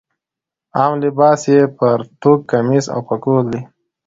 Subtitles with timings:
[0.77, 3.61] عام لباس یې پرتوګ کمیس او پکول دی.